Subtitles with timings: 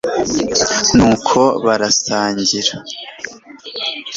[0.95, 2.73] nuko barasangira